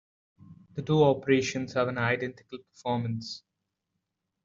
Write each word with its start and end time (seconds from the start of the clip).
The 0.73 0.81
two 0.81 1.03
operations 1.03 1.73
have 1.73 1.87
an 1.87 1.99
identical 1.99 2.57
performance. 2.57 3.43